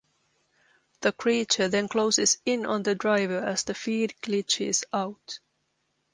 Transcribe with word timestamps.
The 1.01 1.11
creature 1.11 1.67
then 1.67 1.87
closes 1.87 2.39
in 2.43 2.65
on 2.65 2.81
the 2.81 2.95
driver 2.95 3.37
as 3.37 3.65
the 3.65 3.75
feed 3.75 4.15
glitches 4.23 4.83
out. 4.91 5.37